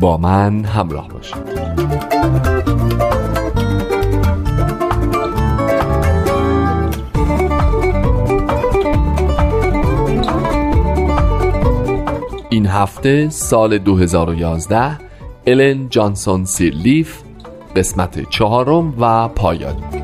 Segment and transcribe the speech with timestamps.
[0.00, 1.36] با من همراه باشید.
[12.50, 14.98] این هفته سال 2011
[15.46, 17.22] الن جانسون سیرلیف
[17.76, 20.03] قسمت چهارم و پایانی.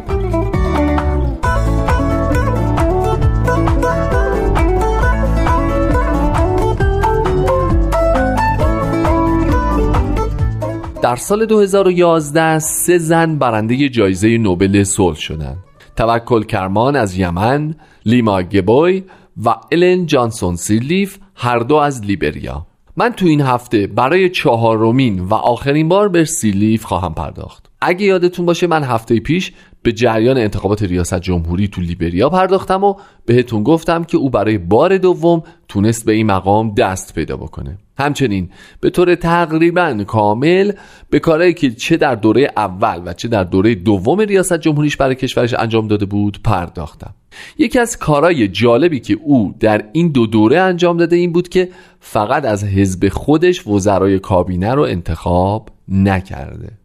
[11.11, 15.58] در سال 2011 سه زن برنده جایزه نوبل صلح شدند.
[15.97, 17.75] توکل کرمان از یمن،
[18.06, 19.05] لیما گبوی
[19.44, 22.67] و الن جانسون سیرلیف هر دو از لیبریا.
[22.97, 27.70] من تو این هفته برای چهارمین و آخرین بار به سیلیف خواهم پرداخت.
[27.80, 29.52] اگه یادتون باشه من هفته پیش
[29.83, 32.95] به جریان انتخابات ریاست جمهوری تو لیبریا پرداختم و
[33.27, 37.78] بهتون گفتم که او برای بار دوم تونست به این مقام دست پیدا بکنه.
[38.01, 38.48] همچنین
[38.80, 40.73] به طور تقریبا کامل
[41.11, 45.14] به کارهایی که چه در دوره اول و چه در دوره دوم ریاست جمهوریش برای
[45.14, 47.14] کشورش انجام داده بود پرداختم.
[47.58, 51.69] یکی از کارهای جالبی که او در این دو دوره انجام داده این بود که
[52.01, 56.80] فقط از حزب خودش وزرای کابینه رو انتخاب نکرده.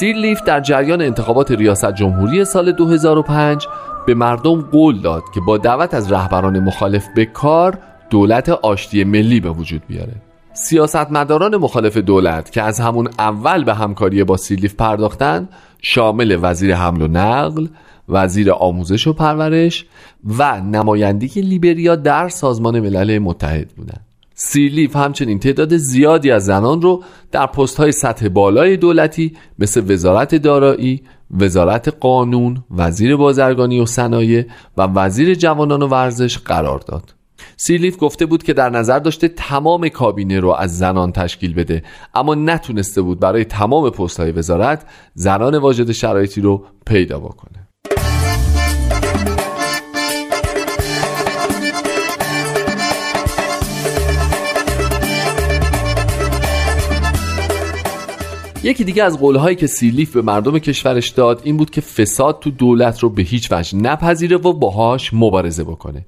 [0.00, 3.66] سیرلیف در جریان انتخابات ریاست جمهوری سال 2005
[4.06, 7.78] به مردم قول داد که با دعوت از رهبران مخالف به کار
[8.10, 10.12] دولت آشتی ملی به وجود بیاره
[10.52, 15.48] سیاستمداران مخالف دولت که از همون اول به همکاری با سیرلیف پرداختند
[15.82, 17.66] شامل وزیر حمل و نقل،
[18.08, 19.86] وزیر آموزش و پرورش
[20.38, 24.09] و نمایندگی لیبریا در سازمان ملل متحد بودند.
[24.42, 27.02] سیرلیف همچنین تعداد زیادی از زنان رو
[27.32, 31.02] در پست های سطح بالای دولتی مثل وزارت دارایی،
[31.38, 34.44] وزارت قانون، وزیر بازرگانی و صنایع
[34.76, 37.14] و وزیر جوانان و ورزش قرار داد.
[37.56, 41.82] سیرلیف گفته بود که در نظر داشته تمام کابینه رو از زنان تشکیل بده
[42.14, 47.59] اما نتونسته بود برای تمام پست های وزارت زنان واجد شرایطی رو پیدا بکنه
[58.70, 62.50] یکی دیگه از قولهایی که سیلیف به مردم کشورش داد این بود که فساد تو
[62.50, 66.04] دولت رو به هیچ وجه نپذیره و باهاش مبارزه بکنه.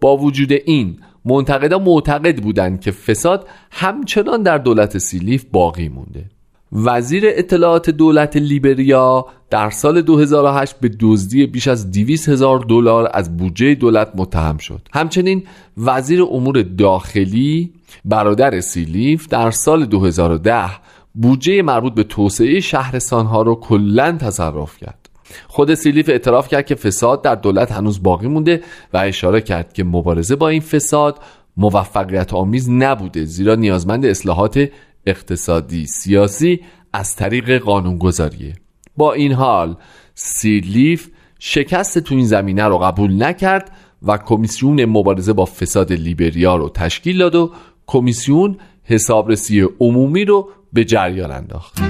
[0.00, 6.24] با وجود این منتقدا معتقد بودند که فساد همچنان در دولت سیلیف باقی مونده.
[6.72, 13.36] وزیر اطلاعات دولت لیبریا در سال 2008 به دزدی بیش از 200 هزار دلار از
[13.36, 14.80] بودجه دولت متهم شد.
[14.92, 15.42] همچنین
[15.76, 17.72] وزیر امور داخلی
[18.04, 20.70] برادر سیلیف در سال 2010
[21.14, 25.10] بودجه مربوط به توسعه شهرستانها رو کلا تصرف کرد.
[25.48, 28.62] خود سیلیف اعتراف کرد که فساد در دولت هنوز باقی مونده
[28.92, 31.18] و اشاره کرد که مبارزه با این فساد
[31.56, 34.68] موفقیت آمیز نبوده زیرا نیازمند اصلاحات
[35.06, 36.60] اقتصادی سیاسی
[36.92, 38.54] از طریق قانونگذاریه.
[38.96, 39.76] با این حال
[40.14, 41.08] سیلیف
[41.38, 47.18] شکست تو این زمینه رو قبول نکرد و کمیسیون مبارزه با فساد لیبریا رو تشکیل
[47.18, 47.52] داد و
[47.86, 51.80] کمیسیون حسابرسی عمومی رو به جریان انداخت.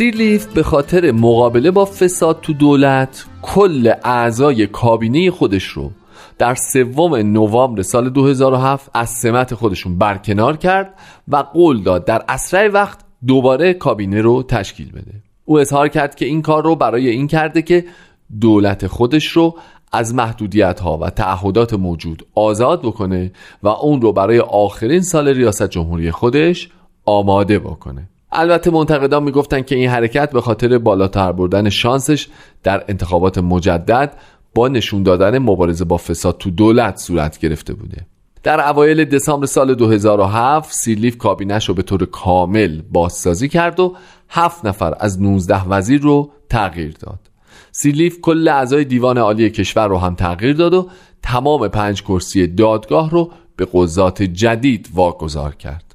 [0.00, 5.90] سیرلیف به خاطر مقابله با فساد تو دولت کل اعضای کابینه خودش رو
[6.38, 10.94] در سوم نوامبر سال 2007 از سمت خودشون برکنار کرد
[11.28, 15.29] و قول داد در اسرع وقت دوباره کابینه رو تشکیل بده.
[15.50, 17.84] او اظهار کرد که این کار رو برای این کرده که
[18.40, 19.54] دولت خودش رو
[19.92, 23.32] از محدودیت ها و تعهدات موجود آزاد بکنه
[23.62, 26.68] و اون رو برای آخرین سال ریاست جمهوری خودش
[27.04, 28.08] آماده بکنه.
[28.32, 32.28] البته منتقدان می‌گفتن که این حرکت به خاطر بالاتر بردن شانسش
[32.62, 34.12] در انتخابات مجدد
[34.54, 38.06] با نشون دادن مبارزه با فساد تو دولت صورت گرفته بوده.
[38.42, 43.96] در اوایل دسامبر سال 2007 سیرلیف کابینش رو به طور کامل بازسازی کرد و
[44.28, 47.18] هفت نفر از 19 وزیر رو تغییر داد.
[47.72, 50.88] سیرلیف کل اعضای دیوان عالی کشور رو هم تغییر داد و
[51.22, 55.89] تمام پنج کرسی دادگاه رو به قضات جدید واگذار کرد.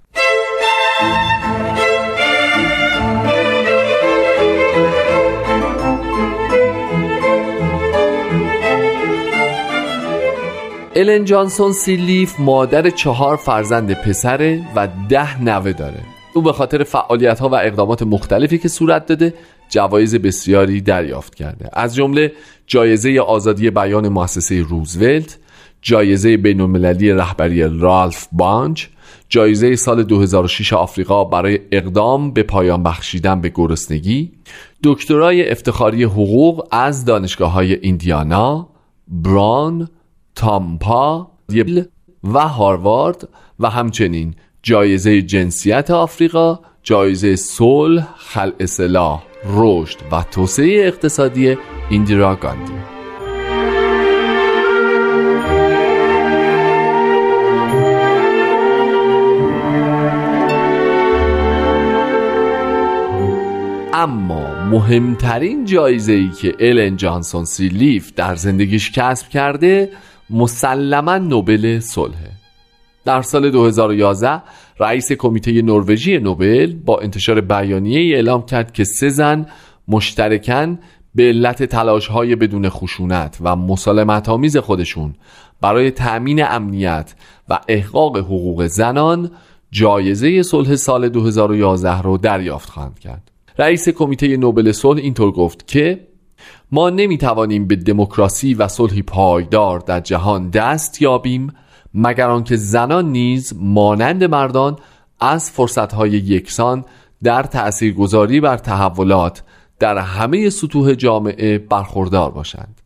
[10.97, 15.99] الن جانسون سیلیف مادر چهار فرزند پسره و ده نوه داره.
[16.33, 19.33] او به خاطر فعالیت ها و اقدامات مختلفی که صورت داده
[19.69, 21.69] جوایز بسیاری دریافت کرده.
[21.73, 22.31] از جمله
[22.67, 25.37] جایزه آزادی بیان مؤسسه روزولت
[25.81, 28.87] جایزه بینالمللی رهبری رالف بانج
[29.29, 34.31] جایزه سال 2006 آفریقا برای اقدام به پایان بخشیدن به گرسنگی
[34.83, 38.67] دکترای افتخاری حقوق از دانشگاه های ایندیانا
[39.07, 39.89] بران
[40.35, 41.31] تامپا
[42.23, 43.29] و هاروارد
[43.59, 51.57] و همچنین جایزه جنسیت آفریقا جایزه صلح خلع اصلاح رشد و توسعه اقتصادی
[51.89, 52.73] ایندیرا گاندی.
[63.93, 69.89] اما مهمترین جایزه ای که الن جانسون سیلیف در زندگیش کسب کرده
[70.29, 72.17] مسلما نوبل صلح.
[73.05, 74.41] در سال 2011
[74.79, 79.45] رئیس کمیته نروژی نوبل با انتشار بیانیه ای اعلام کرد که سه زن
[79.87, 80.75] مشترکاً
[81.15, 85.15] به علت تلاش های بدون خشونت و مسالمت آمیز خودشون
[85.61, 87.15] برای تأمین امنیت
[87.49, 89.31] و احقاق حقوق زنان
[89.71, 93.31] جایزه صلح سال 2011 رو دریافت خواهند کرد.
[93.57, 96.07] رئیس کمیته نوبل صلح اینطور گفت که
[96.71, 101.53] ما نمی توانیم به دموکراسی و صلحی پایدار در جهان دست یابیم
[101.93, 104.75] مگر آنکه زنان نیز مانند مردان
[105.19, 106.85] از فرصتهای یکسان
[107.23, 109.43] در تأثیرگذاری بر تحولات
[109.79, 112.81] در همه سطوح جامعه برخوردار باشند.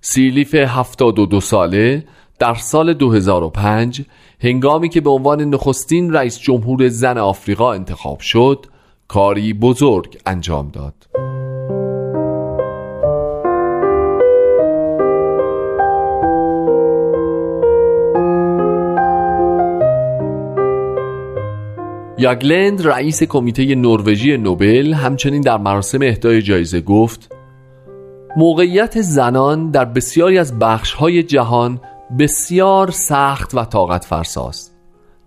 [0.00, 2.04] سیلیف 72 ساله
[2.38, 4.02] در سال 2005
[4.40, 8.66] هنگامی که به عنوان نخستین رئیس جمهور زن آفریقا انتخاب شد
[9.08, 10.94] کاری بزرگ انجام داد.
[22.18, 27.32] یاگلند رئیس کمیته نروژی نوبل همچنین در مراسم اهدای جایزه گفت
[28.36, 31.80] موقعیت زنان در بسیاری از بخشهای جهان
[32.18, 34.76] بسیار سخت و طاقت فرساست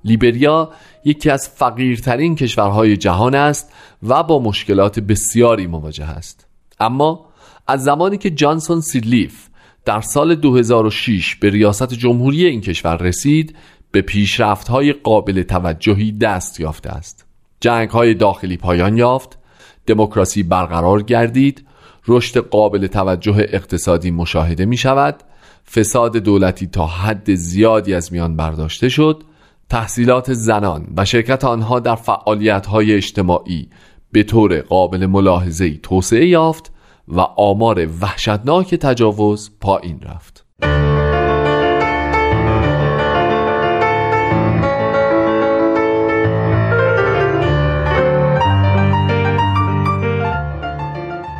[0.05, 0.69] لیبریا
[1.05, 6.47] یکی از فقیرترین کشورهای جهان است و با مشکلات بسیاری مواجه است.
[6.79, 7.25] اما
[7.67, 9.47] از زمانی که جانسون سیدلیف
[9.85, 13.55] در سال 2006 به ریاست جمهوری این کشور رسید
[13.91, 17.25] به پیشرفت های قابل توجهی دست یافته است.
[17.59, 19.37] جنگ های داخلی پایان یافت
[19.85, 21.65] دموکراسی برقرار گردید
[22.07, 25.23] رشد قابل توجه اقتصادی مشاهده می شود
[25.71, 29.23] فساد دولتی تا حد زیادی از میان برداشته شد
[29.69, 33.69] تحصیلات زنان و شرکت آنها در فعالیت های اجتماعی
[34.11, 36.71] به طور قابل ملاحظه‌ای توسعه یافت
[37.07, 40.48] و آمار وحشتناک تجاوز پایین رفت.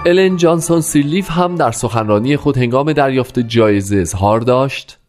[0.10, 5.00] الن جانسون سیلیف هم در سخنرانی خود هنگام دریافت جایزه اظهار داشت.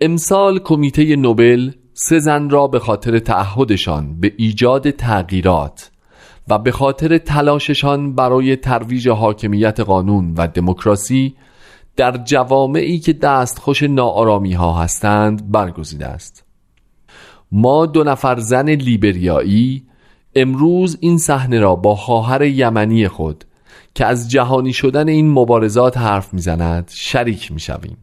[0.00, 5.90] امسال کمیته نوبل سه زن را به خاطر تعهدشان به ایجاد تغییرات
[6.48, 11.34] و به خاطر تلاششان برای ترویج حاکمیت قانون و دموکراسی
[11.96, 16.44] در جوامعی که دستخوش ناآرامی ها هستند برگزیده است.
[17.52, 19.82] ما دو نفر زن لیبریایی
[20.34, 23.44] امروز این صحنه را با خواهر یمنی خود
[23.94, 27.96] که از جهانی شدن این مبارزات حرف می‌زند شریک می‌شویم.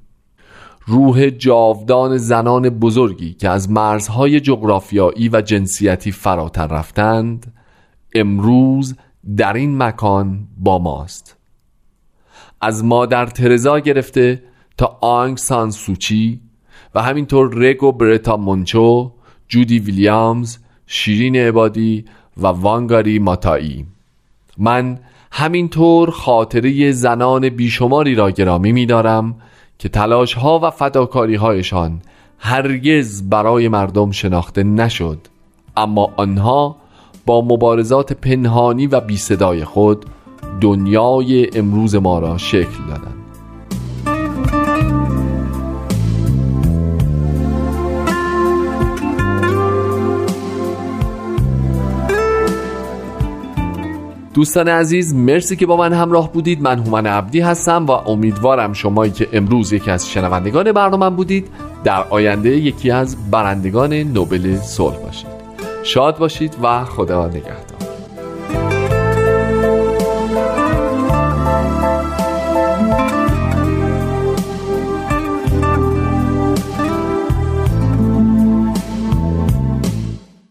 [0.85, 7.53] روح جاودان زنان بزرگی که از مرزهای جغرافیایی و جنسیتی فراتر رفتند
[8.15, 8.95] امروز
[9.37, 11.35] در این مکان با ماست.
[12.61, 14.43] از مادر ترزا گرفته
[14.77, 16.39] تا آنگ سان سوچی
[16.95, 19.11] و همینطور رگو برتا مونچو
[19.47, 22.05] جودی ویلیامز شیرین عبادی
[22.37, 23.85] و وانگاری ماتایی.
[24.57, 24.99] من
[25.31, 29.35] همینطور خاطره زنان بیشماری را گرامی می‌دارم
[29.79, 32.01] که تلاش ها و فداکاری هایشان
[32.39, 35.17] هرگز برای مردم شناخته نشد.
[35.77, 36.75] اما آنها
[37.25, 40.05] با مبارزات پنهانی و بی صدای خود
[40.61, 43.18] دنیای امروز ما را شکل دادند.
[54.33, 56.61] دوستان عزیز مرسی که با من همراه بودید.
[56.61, 61.47] من هومن عبدی هستم و امیدوارم شمایی که امروز یکی از شنوندگان برنامه بودید
[61.83, 65.29] در آینده یکی از برندگان نوبل صلح باشید.
[65.83, 67.78] شاد باشید و خدا نگهدار.